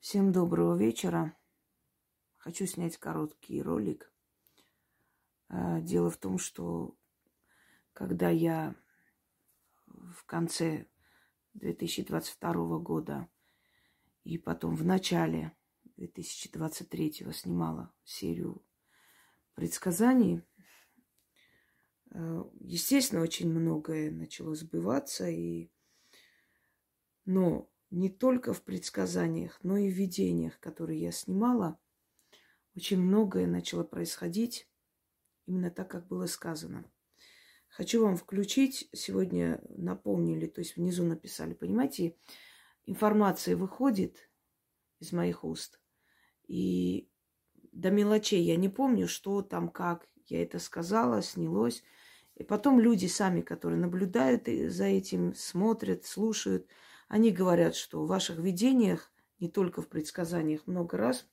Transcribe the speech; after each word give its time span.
Всем 0.00 0.30
доброго 0.30 0.78
вечера. 0.78 1.36
Хочу 2.36 2.66
снять 2.66 2.96
короткий 2.98 3.60
ролик. 3.60 4.12
А, 5.48 5.80
дело 5.80 6.08
в 6.08 6.16
том, 6.16 6.38
что 6.38 6.96
когда 7.94 8.30
я 8.30 8.76
в 9.86 10.24
конце 10.24 10.86
2022 11.54 12.78
года 12.78 13.28
и 14.22 14.38
потом 14.38 14.76
в 14.76 14.84
начале 14.84 15.52
2023 15.96 17.26
снимала 17.32 17.92
серию 18.04 18.64
предсказаний, 19.54 20.42
а, 22.12 22.48
естественно, 22.60 23.20
очень 23.20 23.50
многое 23.50 24.12
начало 24.12 24.54
сбываться, 24.54 25.28
и... 25.28 25.72
но 27.24 27.68
не 27.90 28.10
только 28.10 28.52
в 28.52 28.62
предсказаниях, 28.62 29.58
но 29.62 29.76
и 29.76 29.90
в 29.90 29.94
видениях, 29.94 30.58
которые 30.60 31.00
я 31.00 31.12
снимала, 31.12 31.78
очень 32.76 33.00
многое 33.00 33.46
начало 33.46 33.82
происходить 33.82 34.68
именно 35.46 35.70
так, 35.70 35.90
как 35.90 36.06
было 36.06 36.26
сказано. 36.26 36.84
Хочу 37.68 38.02
вам 38.02 38.16
включить, 38.16 38.88
сегодня 38.92 39.62
напомнили, 39.68 40.46
то 40.46 40.60
есть 40.60 40.76
внизу 40.76 41.04
написали, 41.04 41.54
понимаете, 41.54 42.16
информация 42.86 43.56
выходит 43.56 44.30
из 45.00 45.12
моих 45.12 45.44
уст, 45.44 45.80
и 46.46 47.10
до 47.72 47.90
мелочей 47.90 48.42
я 48.42 48.56
не 48.56 48.68
помню, 48.68 49.06
что 49.06 49.42
там, 49.42 49.68
как 49.68 50.08
я 50.26 50.42
это 50.42 50.58
сказала, 50.58 51.22
снялось. 51.22 51.82
И 52.34 52.44
потом 52.44 52.80
люди 52.80 53.06
сами, 53.06 53.40
которые 53.40 53.80
наблюдают 53.80 54.46
за 54.46 54.84
этим, 54.84 55.34
смотрят, 55.34 56.04
слушают– 56.04 56.66
они 57.08 57.32
говорят, 57.32 57.74
что 57.74 58.04
в 58.04 58.06
ваших 58.06 58.38
видениях, 58.38 59.10
не 59.40 59.48
только 59.48 59.82
в 59.82 59.88
предсказаниях, 59.88 60.66
много 60.66 60.98
раз 60.98 61.26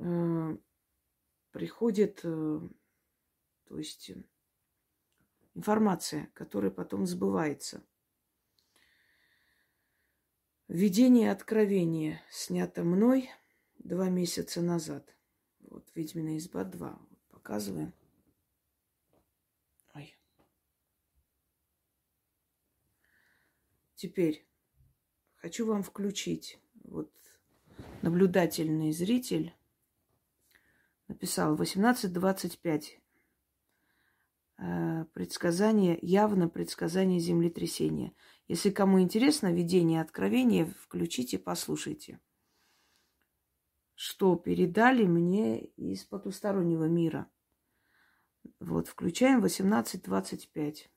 э, 0.00 0.56
приходит, 1.52 2.20
э, 2.24 2.60
то 3.68 3.78
есть 3.78 4.10
информация, 5.54 6.28
которая 6.34 6.72
потом 6.72 7.06
сбывается. 7.06 7.84
Видение 10.66 11.30
откровения 11.30 12.20
снято 12.30 12.82
мной 12.82 13.30
два 13.78 14.08
месяца 14.08 14.60
назад. 14.60 15.14
Вот 15.60 15.88
«Ведьмина 15.94 16.36
изба 16.38 16.62
2». 16.62 16.78
Вот, 16.78 17.18
показываем. 17.28 17.92
Ой. 19.94 20.16
Теперь 23.94 24.46
Хочу 25.44 25.66
вам 25.66 25.82
включить. 25.82 26.58
Вот 26.84 27.12
наблюдательный 28.00 28.92
зритель 28.92 29.54
написал 31.06 31.54
18.25. 31.54 32.84
Э, 34.56 35.04
предсказание, 35.12 35.98
явно 36.00 36.48
предсказание 36.48 37.20
землетрясения. 37.20 38.14
Если 38.48 38.70
кому 38.70 39.02
интересно 39.02 39.52
видение 39.52 40.00
откровения, 40.00 40.64
включите, 40.80 41.38
послушайте. 41.38 42.20
Что 43.94 44.36
передали 44.36 45.04
мне 45.04 45.62
из 45.62 46.04
потустороннего 46.04 46.86
мира. 46.86 47.30
Вот, 48.60 48.88
включаем 48.88 49.44
18.25. 49.44 50.88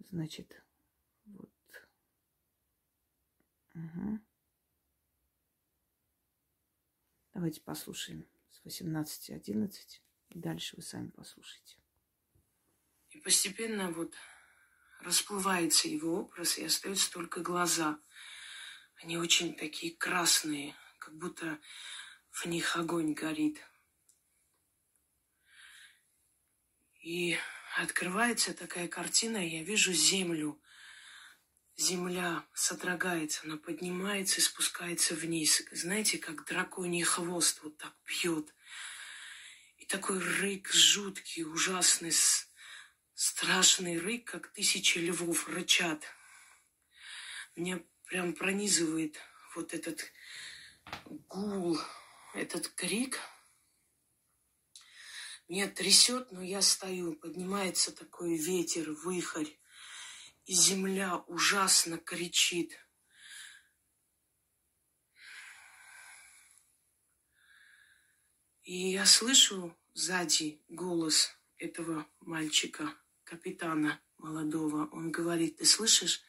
Значит, 0.00 0.62
Угу. 3.74 4.20
Давайте 7.34 7.60
послушаем 7.60 8.26
с 8.50 8.64
18.11. 8.66 10.00
И 10.30 10.38
дальше 10.38 10.76
вы 10.76 10.82
сами 10.82 11.08
послушайте. 11.10 11.76
И 13.10 13.18
постепенно 13.18 13.90
вот 13.90 14.14
расплывается 15.00 15.88
его 15.88 16.20
образ, 16.20 16.58
и 16.58 16.64
остаются 16.64 17.10
только 17.10 17.40
глаза. 17.40 17.98
Они 19.02 19.16
очень 19.16 19.54
такие 19.54 19.96
красные, 19.96 20.74
как 20.98 21.16
будто 21.16 21.58
в 22.30 22.46
них 22.46 22.76
огонь 22.76 23.14
горит. 23.14 23.58
И 27.00 27.36
открывается 27.78 28.52
такая 28.52 28.86
картина, 28.86 29.38
я 29.38 29.64
вижу 29.64 29.92
землю, 29.92 30.60
земля 31.80 32.44
содрогается, 32.52 33.40
она 33.44 33.56
поднимается 33.56 34.38
и 34.38 34.42
спускается 34.42 35.14
вниз. 35.14 35.62
Знаете, 35.72 36.18
как 36.18 36.44
драконий 36.46 37.02
хвост 37.02 37.60
вот 37.62 37.76
так 37.78 37.94
пьет. 38.04 38.54
И 39.78 39.86
такой 39.86 40.18
рык 40.18 40.70
жуткий, 40.72 41.44
ужасный, 41.44 42.12
страшный 43.14 43.98
рык, 43.98 44.24
как 44.24 44.52
тысячи 44.52 44.98
львов 44.98 45.48
рычат. 45.48 46.04
Меня 47.56 47.82
прям 48.06 48.34
пронизывает 48.34 49.16
вот 49.54 49.74
этот 49.74 50.12
гул, 51.28 51.80
этот 52.34 52.68
крик. 52.68 53.18
Меня 55.48 55.68
трясет, 55.68 56.30
но 56.30 56.42
я 56.42 56.62
стою. 56.62 57.14
Поднимается 57.14 57.90
такой 57.90 58.36
ветер, 58.36 58.92
выхорь 58.92 59.59
земля 60.54 61.18
ужасно 61.28 61.98
кричит. 61.98 62.76
И 68.62 68.90
я 68.90 69.06
слышу 69.06 69.76
сзади 69.94 70.62
голос 70.68 71.36
этого 71.56 72.06
мальчика, 72.20 72.94
капитана 73.24 74.00
молодого. 74.18 74.86
Он 74.92 75.10
говорит, 75.10 75.58
ты 75.58 75.64
слышишь? 75.64 76.22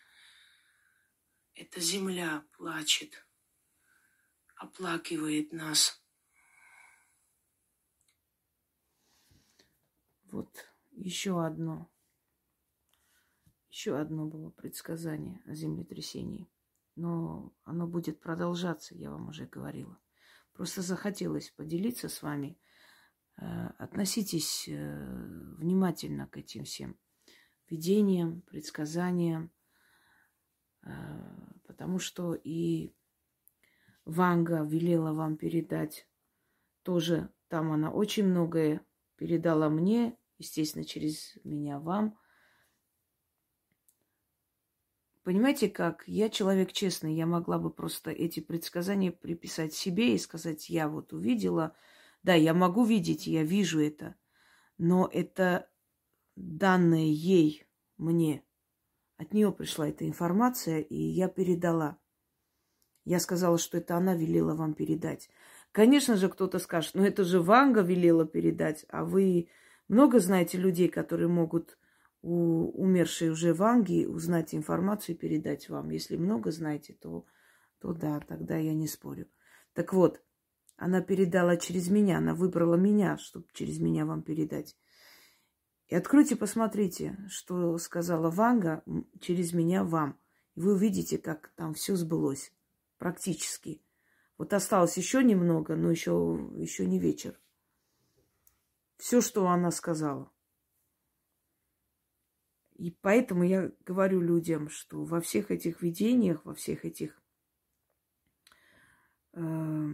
Эта 1.54 1.80
земля 1.80 2.46
плачет, 2.54 3.26
оплакивает 4.56 5.52
нас. 5.52 6.02
Вот 10.26 10.66
еще 10.92 11.46
одно 11.46 11.92
еще 13.82 13.98
одно 13.98 14.28
было 14.28 14.52
предсказание 14.52 15.42
о 15.48 15.56
землетрясении. 15.56 16.48
Но 16.96 17.52
оно 17.64 17.88
будет 17.88 18.20
продолжаться, 18.20 18.94
я 18.94 19.10
вам 19.10 19.30
уже 19.30 19.48
говорила. 19.48 19.98
Просто 20.54 20.84
захотелось 20.84 21.50
поделиться 21.50 22.08
с 22.08 22.22
вами. 22.22 22.60
Э, 23.38 23.70
относитесь 23.80 24.68
э, 24.68 25.56
внимательно 25.58 26.28
к 26.28 26.38
этим 26.38 26.64
всем 26.64 26.96
видениям, 27.70 28.42
предсказаниям, 28.42 29.52
э, 30.84 30.90
потому 31.66 31.98
что 31.98 32.36
и 32.36 32.94
Ванга 34.06 34.64
велела 34.64 35.12
вам 35.14 35.38
передать 35.38 36.08
тоже, 36.84 37.34
там 37.48 37.72
она 37.72 37.90
очень 37.92 38.28
многое 38.28 38.86
передала 39.16 39.70
мне, 39.70 40.16
естественно, 40.38 40.86
через 40.86 41.36
меня 41.44 41.80
вам– 41.80 42.16
Понимаете 45.24 45.70
как? 45.70 46.04
Я 46.08 46.30
человек 46.30 46.72
честный, 46.72 47.14
я 47.14 47.28
могла 47.28 47.60
бы 47.60 47.70
просто 47.70 48.10
эти 48.10 48.40
предсказания 48.40 49.12
приписать 49.12 49.74
себе 49.74 50.16
и 50.16 50.18
сказать, 50.18 50.70
я 50.70 50.88
вот 50.90 51.14
увидела. 51.14 51.76
Да, 52.24 52.34
я 52.34 52.54
могу 52.54 52.84
видеть, 52.84 53.28
я 53.28 53.44
вижу 53.44 53.80
это. 53.80 54.16
Но 54.80 55.08
это 55.12 55.70
данное 56.36 57.06
ей, 57.06 57.68
мне. 57.98 58.44
От 59.18 59.34
нее 59.34 59.52
пришла 59.52 59.90
эта 59.90 60.08
информация, 60.08 60.80
и 60.80 60.96
я 60.96 61.28
передала. 61.28 62.00
Я 63.06 63.20
сказала, 63.20 63.60
что 63.60 63.78
это 63.78 63.96
она 63.98 64.16
велела 64.16 64.56
вам 64.56 64.74
передать. 64.74 65.30
Конечно 65.72 66.18
же, 66.18 66.30
кто-то 66.30 66.58
скажет, 66.58 66.96
ну 66.96 67.04
это 67.04 67.24
же 67.24 67.40
Ванга 67.40 67.82
велела 67.82 68.26
передать, 68.26 68.86
а 68.90 69.06
вы 69.06 69.50
много 69.88 70.20
знаете 70.20 70.58
людей, 70.58 70.90
которые 70.90 71.28
могут 71.28 71.78
у 72.22 72.70
умершей 72.82 73.30
уже 73.30 73.54
Ванги 73.54 74.06
узнать 74.06 74.54
информацию 74.54 75.16
и 75.16 75.18
передать 75.18 75.70
вам. 75.70 75.90
Если 75.90 76.18
много 76.18 76.52
знаете, 76.52 76.94
то, 76.94 77.26
то 77.80 77.94
да, 77.94 78.20
тогда 78.20 78.58
я 78.58 78.74
не 78.74 78.88
спорю. 78.88 79.28
Так 79.74 79.94
вот, 79.94 80.22
она 80.76 81.02
передала 81.02 81.58
через 81.58 81.90
меня, 81.90 82.18
она 82.18 82.34
выбрала 82.34 82.76
меня, 82.76 83.18
чтобы 83.18 83.48
через 83.54 83.80
меня 83.80 84.06
вам 84.06 84.22
передать. 84.22 84.76
И 85.88 85.96
откройте, 85.96 86.36
посмотрите, 86.36 87.18
что 87.28 87.78
сказала 87.78 88.30
Ванга 88.30 88.84
через 89.20 89.54
меня 89.54 89.84
вам. 89.84 90.18
И 90.56 90.62
вы 90.62 90.74
увидите, 90.74 91.18
как 91.18 91.52
там 91.56 91.74
все 91.74 91.96
сбылось. 91.96 92.54
Практически. 92.98 93.82
Вот 94.38 94.54
осталось 94.54 94.98
еще 94.98 95.24
немного, 95.24 95.76
но 95.76 95.92
еще, 95.92 96.50
еще 96.56 96.86
не 96.86 96.98
вечер. 96.98 97.40
Все, 98.98 99.22
что 99.22 99.48
она 99.48 99.72
сказала. 99.72 100.32
И 102.82 102.90
поэтому 102.90 103.44
я 103.44 103.72
говорю 103.86 104.22
людям, 104.22 104.68
что 104.68 105.04
во 105.04 105.22
всех 105.22 105.52
этих 105.52 105.84
видениях, 105.84 106.44
во 106.46 106.56
всех 106.56 106.84
этих 106.84 107.22
э, 109.34 109.90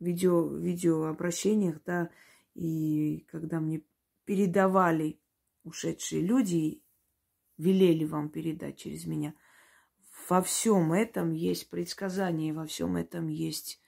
видео, 0.00 0.48
видеообращениях, 0.56 1.80
да, 1.86 2.10
и 2.54 3.24
когда 3.30 3.60
мне 3.60 3.82
передавали 4.24 5.20
ушедшие 5.62 6.22
люди, 6.22 6.82
велели 7.56 8.04
вам 8.04 8.28
передать 8.28 8.78
через 8.78 9.06
меня, 9.06 9.32
во 10.28 10.42
всем 10.42 10.92
этом 10.92 11.30
есть 11.30 11.70
предсказание, 11.70 12.52
во 12.52 12.66
всем 12.66 12.96
этом 12.96 13.28
есть 13.28 13.80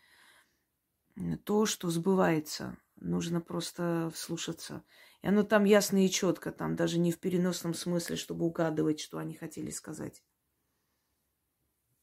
то, 1.42 1.66
что 1.66 1.90
сбывается. 1.90 2.78
Нужно 2.94 3.40
просто 3.40 4.12
вслушаться. 4.14 4.84
И 5.24 5.26
оно 5.26 5.42
там 5.42 5.64
ясно 5.64 6.04
и 6.04 6.10
четко, 6.10 6.52
там 6.52 6.76
даже 6.76 6.98
не 6.98 7.10
в 7.10 7.18
переносном 7.18 7.72
смысле, 7.72 8.14
чтобы 8.16 8.44
угадывать, 8.44 9.00
что 9.00 9.16
они 9.16 9.32
хотели 9.32 9.70
сказать. 9.70 10.22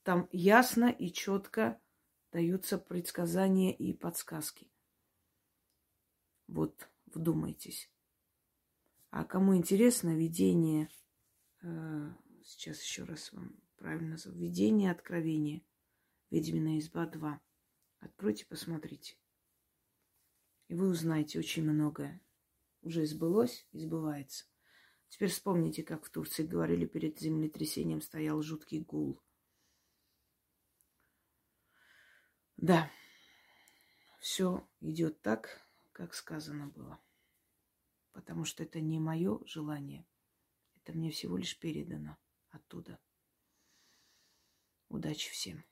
Там 0.02 0.28
ясно 0.32 0.90
и 0.90 1.14
четко 1.14 1.80
даются 2.32 2.80
предсказания 2.80 3.72
и 3.72 3.94
подсказки. 3.94 4.72
Вот, 6.48 6.90
вдумайтесь. 7.06 7.92
А 9.12 9.24
кому 9.24 9.56
интересно, 9.56 10.18
видение, 10.18 10.90
э, 11.62 12.12
сейчас 12.44 12.82
еще 12.82 13.04
раз 13.04 13.32
вам 13.34 13.56
правильно 13.76 14.14
назову, 14.14 14.36
видение 14.36 14.90
откровения, 14.90 15.62
Ведьмина 16.32 16.80
изба 16.80 17.06
2. 17.06 17.40
Откройте, 18.00 18.48
посмотрите. 18.48 19.16
И 20.70 20.74
вы 20.74 20.90
узнаете 20.90 21.38
очень 21.38 21.70
многое. 21.70 22.20
Уже 22.81 23.06
сбылось 23.06 23.68
и 23.72 23.80
сбывается. 23.80 24.45
Теперь 25.10 25.30
вспомните, 25.30 25.83
как 25.83 26.06
в 26.06 26.10
Турции 26.10 26.44
говорили, 26.44 26.86
перед 26.86 27.19
землетрясением 27.19 28.01
стоял 28.01 28.42
жуткий 28.42 28.80
гул. 28.80 29.22
Да, 32.57 32.92
все 34.19 34.68
идет 34.80 35.22
так, 35.22 35.68
как 35.92 36.13
сказано 36.13 36.68
было. 36.68 37.00
Потому 38.13 38.45
что 38.45 38.63
это 38.63 38.80
не 38.80 39.00
мое 39.00 39.39
желание. 39.45 40.07
Это 40.75 40.94
мне 40.94 41.12
всего 41.12 41.38
лишь 41.38 41.57
передано 41.60 42.18
оттуда. 42.50 43.00
Удачи 44.89 45.31
всем. 45.31 45.63